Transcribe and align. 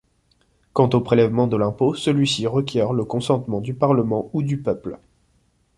Quant 0.73 0.89
au 0.93 1.01
prélèvement 1.01 1.45
de 1.45 1.55
l'impôt, 1.57 1.93
celui-ci 1.93 2.47
requiert 2.47 2.91
le 2.91 3.05
consentement 3.05 3.61
du 3.61 3.75
parlement 3.75 4.31
ou 4.33 4.41
du 4.41 4.59
peuple. 4.59 4.97